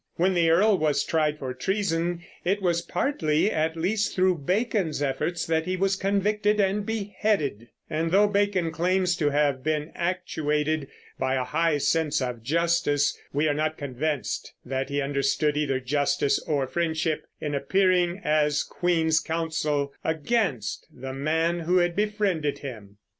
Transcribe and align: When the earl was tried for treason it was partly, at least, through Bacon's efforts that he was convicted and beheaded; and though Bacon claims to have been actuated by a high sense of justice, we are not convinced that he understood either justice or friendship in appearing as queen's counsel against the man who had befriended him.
When 0.15 0.33
the 0.33 0.49
earl 0.49 0.79
was 0.79 1.03
tried 1.03 1.37
for 1.37 1.53
treason 1.53 2.23
it 2.43 2.59
was 2.59 2.81
partly, 2.81 3.51
at 3.51 3.75
least, 3.77 4.15
through 4.15 4.39
Bacon's 4.39 4.99
efforts 4.99 5.45
that 5.45 5.67
he 5.67 5.77
was 5.77 5.95
convicted 5.95 6.59
and 6.59 6.83
beheaded; 6.83 7.67
and 7.87 8.09
though 8.09 8.27
Bacon 8.27 8.71
claims 8.71 9.15
to 9.17 9.29
have 9.29 9.63
been 9.63 9.91
actuated 9.93 10.87
by 11.19 11.35
a 11.35 11.43
high 11.43 11.77
sense 11.77 12.19
of 12.19 12.41
justice, 12.41 13.15
we 13.31 13.47
are 13.47 13.53
not 13.53 13.77
convinced 13.77 14.51
that 14.65 14.89
he 14.89 15.01
understood 15.03 15.55
either 15.55 15.79
justice 15.79 16.39
or 16.47 16.65
friendship 16.65 17.27
in 17.39 17.53
appearing 17.53 18.21
as 18.23 18.63
queen's 18.63 19.19
counsel 19.19 19.93
against 20.03 20.87
the 20.91 21.13
man 21.13 21.59
who 21.59 21.77
had 21.77 21.95
befriended 21.95 22.57
him. 22.65 22.97